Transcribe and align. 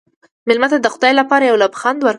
مېلمه 0.47 0.67
ته 0.71 0.77
د 0.81 0.87
خدای 0.93 1.13
لپاره 1.19 1.43
یو 1.49 1.57
لبخند 1.63 1.99
ورکړه. 2.01 2.09